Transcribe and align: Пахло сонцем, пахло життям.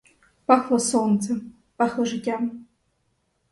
Пахло 0.45 0.79
сонцем, 0.89 1.39
пахло 1.77 2.05
життям. 2.05 2.43